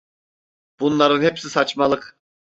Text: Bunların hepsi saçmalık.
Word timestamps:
Bunların 0.79 1.21
hepsi 1.21 1.49
saçmalık. 1.49 2.17